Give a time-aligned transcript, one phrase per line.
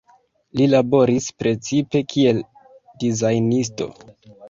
[0.59, 2.43] Li laboris precipe kiel
[3.07, 3.93] dizajnisto.